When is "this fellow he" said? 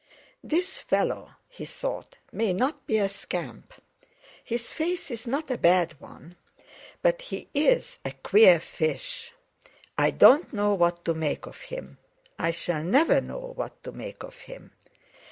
0.43-1.63